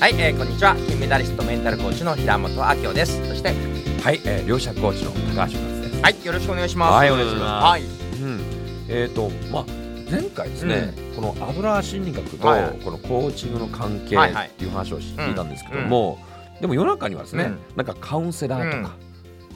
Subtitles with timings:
[0.00, 0.76] はい、えー、こんにちは。
[0.76, 3.28] 金メダリストメンタルコーチの平本明夫です。
[3.28, 6.00] そしてはい、えー、両者コーチの高橋和です。
[6.00, 6.92] はいよろしくお願いします。
[6.92, 7.64] はいお願いします。
[7.64, 7.82] はい。
[7.82, 7.86] う
[8.24, 8.40] ん、
[8.88, 9.64] えっ、とまあ
[10.08, 12.46] 前回ですね、この油心理学とこ
[12.92, 16.20] のコーチングの関係っていう話を聞いたんですけども、
[16.60, 17.58] でも世の中にはですね、うん。
[17.74, 18.94] なんかカウンセラーとか、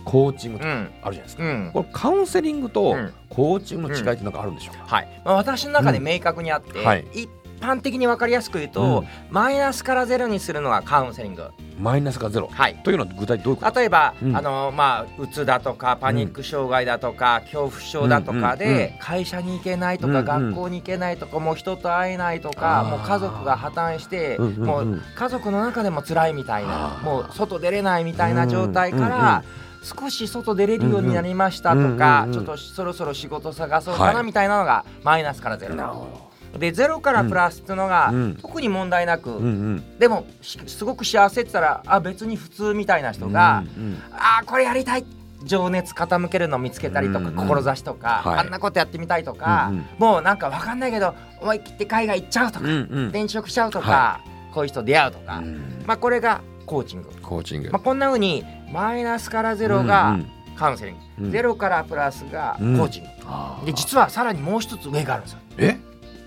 [0.04, 0.80] コーチングとかうん。
[0.80, 1.44] あるじゃないですか。
[1.44, 1.70] うん。
[1.72, 3.12] これカウンセリングとうん。
[3.28, 4.96] コーチングの違いってなんかあるんでしょうか？
[4.96, 6.84] はい、まあ、私の中で明確にあって、うん。
[6.84, 7.06] はい。
[7.14, 7.30] 一
[7.62, 9.06] 般的に分かりやすく言うと、うん。
[9.30, 11.50] マイナスからゼロにするのがカウンセリング。
[11.78, 12.48] マイナスがゼロ。
[12.52, 12.76] はい。
[12.84, 13.78] というのは具体的どういうこと？
[13.78, 14.36] 例えば、うん。
[14.36, 20.24] あのまあうつだとかパニック障害だとか、恐怖症だとかで、うんうんうん会社に行けないとか、うんうん。
[20.24, 24.66] 学校に行けないとかもう人と会えないとかもう家族が破綻して、うんうんうん。
[24.66, 29.44] もう家族の中でも辛いみたいなもう外出れないみたいな状態から、
[29.82, 34.24] 少し外出れるようになりましたとか、うんうんうんうんちょっとそろそろ仕事探そうかはない。
[34.24, 35.74] みたいなのがマイナスからゼロ。
[35.74, 38.36] なるほでゼロからプラスっていうのが、うん。
[38.40, 39.36] 特に問題なく、ど。
[39.38, 39.98] うんうん。
[39.98, 45.04] でもしすごく幸せって言ったらあ別に普通みたいな人が、うんうんあーこれやりたい。
[45.44, 48.38] 情熱傾けるのを見つけたりとか、うんうん志とか、はい。
[48.38, 49.84] あんなことやってみたいとか、うんうん。
[49.98, 53.08] もうなんかわかんないけど思い切って海外行っちゃうとか、うんうん。
[53.08, 54.20] 転職しちゃうとか、は
[54.54, 55.82] こういう人出会うとか、うん。
[55.84, 57.70] まあこれがコーチング、コーチング。
[57.72, 60.16] まあ、こんな風にマイナスからゼロが
[60.56, 61.24] カウンセリング、うん。
[61.24, 65.38] うんゼロからプラスがコーチング、で実はさらにもう一つ上があるんですよ。
[65.58, 65.76] え？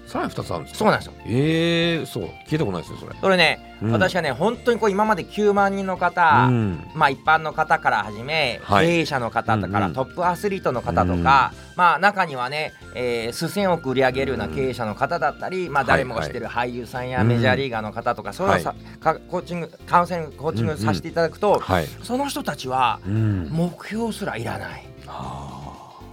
[0.07, 0.79] さらに二つあるんですか？
[0.79, 1.13] そうなんですよ。
[1.25, 2.29] えー、そう。
[2.47, 3.91] 聞いたことないですよそれ、それね、うん。
[3.91, 6.83] 私はね本当にこう今まで9万人の方、うん。
[6.93, 8.85] まあ、一般の方から始め、はい。
[8.85, 9.93] 経営者の方とから、うんうん。
[9.95, 23.49] トップアスリートの方とか、まあ、中にはね、えー数千億売り上げるような経営者の方だったり、まあ、はい誰もが知ってる俳優さんやメジャーリーガーの方とか、そういうのさ、かコーチングカウンセリングコーチングさせていただくと、はい、その人たちはうん。
[23.51, 24.85] 目標すらいらない。
[25.07, 25.51] あ。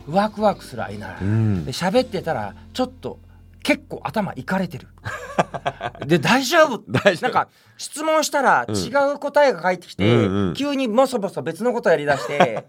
[0.08, 1.16] ワクワクすらいらない。
[1.68, 3.18] 喋ってたらちょっと
[3.62, 4.88] 結構頭いかれてる。
[6.06, 6.82] で大丈夫。
[6.90, 8.76] 大なんか質問したらうん。
[8.76, 10.54] 違う答えが返ってきて、うんうん。
[10.54, 12.64] 急にボソボソ別のことやりだして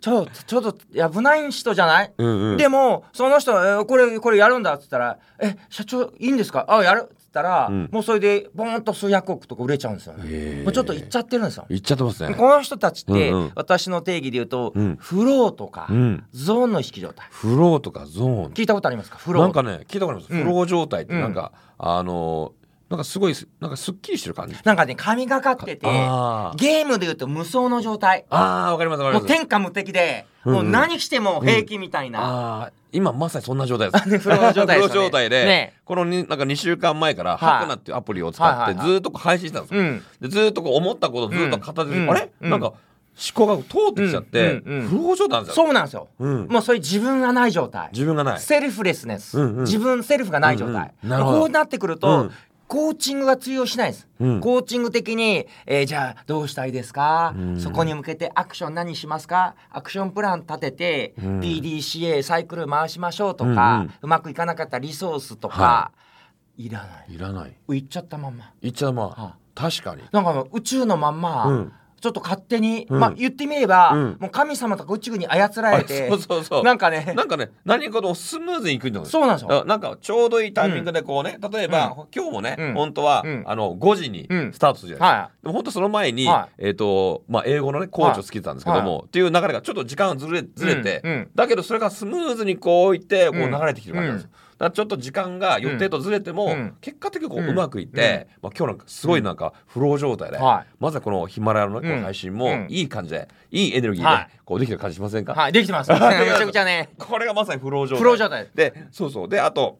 [0.00, 0.72] ちょ ちょっと
[1.10, 2.56] 危ない人じゃない、うんうん。
[2.56, 6.64] でもその人えーこれこれやるんだっつったら「え社長いいんですか？
[6.68, 7.88] あやる」ったら、うん。
[7.92, 11.66] もうそれでボーンと数百億とか売れちゃうんですよね、もうちょっといっちゃってるんですよ。
[11.68, 12.34] 言っちゃってますね。
[12.34, 13.52] この人たちって、うんうん。
[13.54, 14.96] 私の定義で言うと、うん。
[14.98, 16.24] フローとか、うん。
[16.32, 17.26] ゾーンの意識状態。
[17.30, 18.52] フローとかゾーン。
[18.52, 19.18] 聞いたことありますか？
[19.18, 19.42] フロー。
[19.42, 20.42] なんかね聞いたことあります、うん。
[20.44, 24.56] フロー状態ってなんか、あのーなんかすごいすなんかすっきりしてる感じ。
[24.64, 28.24] なんかね神がかっててゲームで言うと無双の状態。
[28.30, 29.28] あーわかりますわかります。
[29.28, 30.64] もう天下無敵で、うんうん。
[30.64, 34.08] もう何しても平気みたいな、あー今まさにそんな状態です。
[34.08, 34.94] ねフロー状態でね。
[34.94, 35.74] 状態で、ね。
[35.84, 37.38] このになんか2週間前から、はい。
[37.38, 38.88] ハクナっていうアプリを使ってはいはいはい。
[38.88, 40.02] ずーっと配信してたんですよ、うん。
[40.20, 42.10] でずーっとこう思ったことをずーっと片手で、うん。
[42.10, 42.50] あれ、うん。
[42.50, 42.76] なんか思
[43.34, 44.88] 考が通ってきちゃって、うん。
[44.90, 45.16] うん。
[45.16, 47.88] 状態なんですよ、そうなんですよ、うん、もうそういう自分がない状態。
[47.92, 48.40] 自分がない。
[48.40, 49.64] セルフレスネス、うんうん。
[49.64, 51.08] 自分セルフがない状態、うんうん。
[51.10, 51.40] なるほど。
[51.40, 52.32] こうなってくると、うん
[52.68, 54.40] コーチングが通用しないです、うん。
[54.40, 57.60] コーチング的に、えーじゃあどうしたいですか、うん。
[57.60, 59.54] そこに向けてアクション何しますか？
[59.70, 61.40] アクションプラン立てて、うん。
[61.40, 63.92] PDCA サイクル回しましょうとか、うんうん。
[64.02, 65.92] うまくいかなかったリソースとか、、は
[66.58, 66.68] い。
[66.68, 67.14] らない。
[67.14, 67.56] いらない。
[67.68, 68.52] 言っちゃったまんま。
[68.62, 70.02] 言っちゃうまあ、は確かに。
[70.10, 73.00] なんか宇宙のまんま、うんちょっと勝手に、うん。
[73.00, 74.16] まあ言ってみれば、うん。
[74.20, 76.62] もう神様とか宇宙に操られてあそうそうそう。
[76.64, 79.62] なんかねなんかね何かともスムーズにいくんだよそうなんですよ。
[79.62, 82.74] あなんかちょうどいいタイミングでこうね、例えば、今日もね、うん。
[82.74, 83.44] 本当は、うん。
[83.46, 84.52] あの5時にうん。
[84.52, 93.50] スタートするじゃないですか、はでも本当その前に、はえっ、とまあ英語のねコーチをつけてたんですけども、っていう流れがちょっと時間がずれずれて、だけどそれがスムーズにこういってこううん。
[93.50, 94.30] 流れてきてる感じなんですよ。
[94.58, 96.76] だちょっと時間が予定とずれても、うん。
[96.80, 100.74] 結果的にこううんうまくいって、まあ、今日なんかすごいなんかフロー状態で、はい。
[100.80, 104.28] まずはこのヒマラヤの配信もうんいい感じで、いいエネルギーで、はい。
[104.44, 105.92] こうできてる感じしませんか、はいできてます。
[105.92, 106.90] めちゃくちゃね。
[106.98, 107.98] これがまさにフロー状態。
[107.98, 108.48] フロー状態。
[108.54, 109.28] でそうそう。
[109.28, 109.78] であと、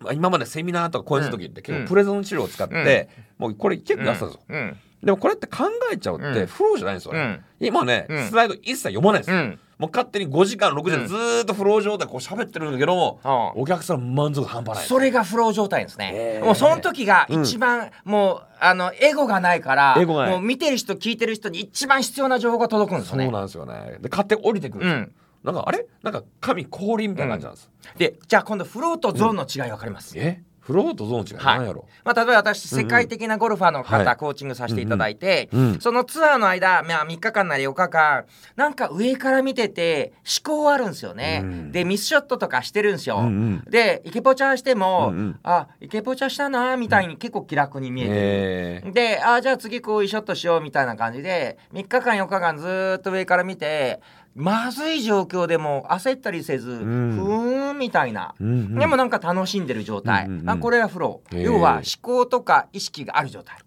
[0.00, 1.84] まあ、今までセミナーとか講演する時って結うん。
[1.84, 3.08] 構プレゼン資料を使って、
[3.38, 4.76] もうこれ結構やってたんですよ、うん。
[5.02, 6.46] でもこれって考えちゃうってうん。
[6.46, 7.66] フローじゃないんですよね、うん。
[7.66, 8.28] 今ね、うん。
[8.28, 14.86] スライド一切読まないです、うんもう勝手に5時間6時間ずーっとフロー状態こう喋ってるんだけども、うんお客さん満足度半端ない。
[14.86, 20.32] それがフロー状態ですね、えーもうその時が一番、もうあのエゴがないからエゴがない。
[20.34, 23.24] もう見てる人聞いてる人に一番必要な情報が届くんですよね。
[23.24, 23.98] そうなんですよね。
[24.00, 25.12] で勝手に降りてくるんですよ、うん。
[25.42, 25.84] なんかあれ？
[26.04, 30.42] なんか神降臨みたいな感じなんです、でじゃあ今度フローとゾーンの違い分かります、え？
[30.62, 34.16] フローとゾーン違いやろ、まあ、例えば私世界的なゴルファーの方、はい。
[34.16, 35.80] コーチングさせていただいて、うんうん。
[35.80, 38.24] そのツアーの間、まあ、3日間なり4日間
[38.54, 40.12] なんか上から見てて
[40.44, 41.72] 思考あるんですよね、うん。
[41.72, 43.64] でミスショットとかしてるんですよ、うんうん。
[43.68, 45.40] でイケポチャしても、うんうん。
[45.42, 48.82] あイケポチャしたなみたいに結構気楽に見えてる、え。
[48.86, 54.00] ーであじゃあ次こういうショットしようみたいな感じで3日間4日間ずーっと上から見て
[54.34, 56.78] まずい状況でも焦ったりせず、ん。
[56.78, 58.74] ふーんみたいな、うんうん。
[58.76, 60.46] でもなんか楽しんでる状態、うんうんうん。
[60.46, 63.58] まあ、これがフロー、へー要は思考とか意識がある状態。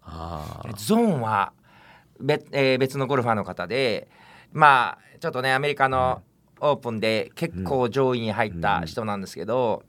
[0.78, 1.54] ゾーンは
[2.20, 4.08] 別,、えー別のゴルファーの方で
[4.54, 6.22] まあちょっとねアメリカの
[6.62, 9.84] オープンで結構上位に入った人なんですけど、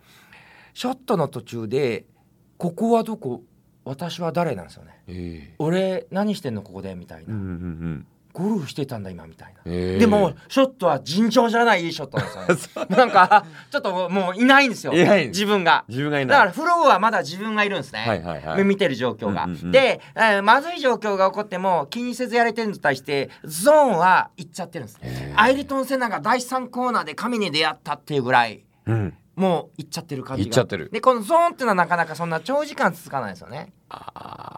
[0.75, 2.05] ショットの途中で
[2.59, 3.43] 「ここはどこ？
[3.85, 5.01] 私は誰?」なんですよね。
[5.07, 6.97] え俺何してんのここで？
[6.97, 12.93] みたいな、えうんうんうんゴルフしてたんだ今みたいな、ええでもショットは尋常じゃないいいショットなんですよね。
[12.95, 14.93] なんかちょっともういないんですよ。
[14.93, 15.87] 自分が。
[15.89, 16.37] 自分がいない。
[16.37, 18.65] だからフローはまだ自分がいるんですね、はいはいはい。
[18.65, 19.71] 見てる状況が、うんうんうん。
[19.73, 24.99] で、えーまずい状況が起こっても気にせずやれてるのに対してゾーンは行っちゃってるんです。
[25.01, 25.41] へー。
[25.41, 29.15] アイルトン・セナが第3コーナーで神に出会ったっていうぐらいうん。
[29.35, 30.47] もう行っちゃってる感じが。
[30.49, 30.91] 行っちゃってる。
[30.91, 33.73] でこのゾーンっていうのはなかなかそんな長時間続かないですよね。
[33.73, 33.76] あ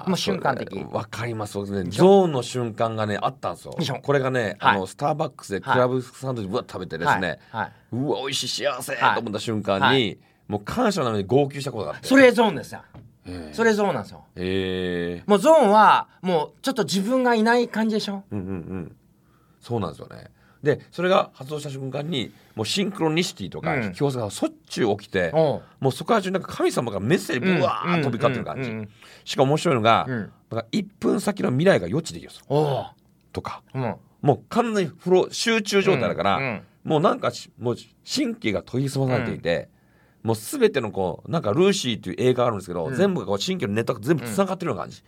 [0.07, 0.79] もう瞬間的。
[0.91, 1.53] わかります。
[1.53, 4.01] そうですねゾーンの瞬間がねあったんですよ。
[4.03, 4.77] これがね、はい。
[4.77, 7.63] あのスターバックスでクラブサンドイッチぶわ食べてですね、はい。
[7.65, 9.15] はい、うわ美味しい幸せはい。
[9.15, 10.19] と思った瞬間に、はい。
[10.49, 12.09] もう感謝のために号泣したことがあって。
[12.09, 12.83] それゾーンですよ。
[13.27, 13.55] ええ。
[13.55, 14.25] それゾーンなんですよ。
[14.37, 15.25] ええ。
[15.27, 18.25] もうゾーンはもうちょっと自分がいない感じでしょ？
[18.31, 18.97] うんうんうん。
[19.61, 20.31] そうなんですよね
[20.63, 23.85] でそれが発動した瞬間にもうシンクロニシティとかうん。
[23.85, 30.33] 引き寄せがしょっちゅう起きて、もうそこら中なんか神様がメッセージブワー飛び交ってる感じ、しかも面白いのが、うん。
[30.51, 32.35] だから1分先の未来が予知できるん
[33.33, 33.63] とか。
[33.75, 33.95] うん。
[34.21, 39.69] もう完全にフロー集中状態だから、もうなんかしもう神経が研ぎ澄まされていて、
[40.25, 42.97] もう全てのこうなんかルーシーっていう映画があるんですけど、うん。
[42.97, 45.03] 全部がこう神経のネットワーク全部つながってるような感じ、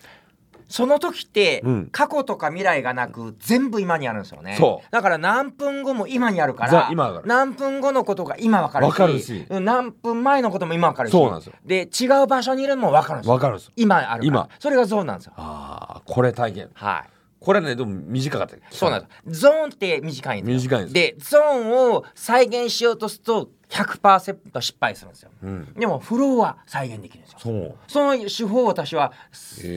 [0.71, 1.89] その時ってうん。
[1.91, 4.57] 過去とか未来がなく全部今にあるんですよね。
[4.59, 4.89] そう。
[4.93, 7.23] だから何分後も今にあるかザら。
[7.25, 9.47] 何分後のことが今わかるし。
[9.51, 11.13] 何分前のことも今わかるし。
[11.13, 11.55] そうなんですよ。
[11.67, 13.35] で違う場所にいるのもわかるんですよ。
[13.35, 13.73] わかるんですよ。
[13.77, 14.49] 今ある今。
[14.59, 15.33] それがゾーンなんですよ。
[15.37, 18.57] ああこれ体験はいこれねでも短かった。
[18.71, 19.41] そうなんです。
[19.41, 20.71] ゾーンって短いんですよ。
[20.71, 25.31] 短いんですでゾーンを再現しようとすると100%失敗するんですよ。
[25.43, 25.75] うん。
[25.75, 27.39] でもフローは再現できるんですよ。
[27.41, 27.75] そう。
[27.87, 29.13] その手法を私は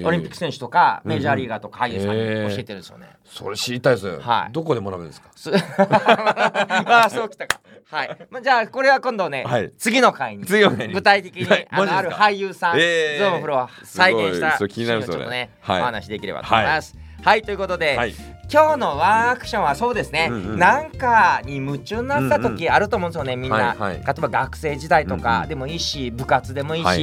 [0.04, 3.08] オリンピック選手とかメジャーリーガーとか俳優さんに教えてるんですよね。
[3.24, 4.52] それ知りたいです、はい。
[4.52, 5.30] どこで学べるんですか？
[5.36, 7.62] す ああそうきたか。
[7.86, 8.28] はい。
[8.32, 9.72] まあじゃあこれは今度ね、はい。
[9.78, 11.68] 次の回に具体的に、はい。
[11.70, 13.30] あのある俳優さん、えー。
[13.30, 15.82] ゾーンフロア再現したそれ気になるシーンをちょっとね、それはい。
[15.84, 16.96] お話しできればと思います。
[16.96, 17.03] はい、
[17.42, 18.14] ということで、はい。
[18.52, 20.60] 今日のワンアクションはそうですね、うんうん。
[20.60, 23.96] なんかに夢中になった時あると思うんですよね、みんな、はいはい。
[23.96, 25.24] 例えば学生時代とうんうん。
[25.24, 26.96] かでもいいし部活でもいいし、は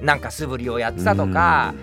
[0.00, 0.04] い。
[0.04, 1.74] なんか素振りをやってたとか、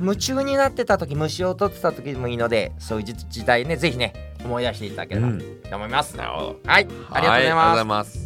[0.00, 5.38] 夢中になってた時虫を取ってた時でもいいのでそういう時時代ねぜひね思い出していただければうん。
[5.38, 6.60] と思います、なるほど。
[6.66, 8.23] はいありがとうございます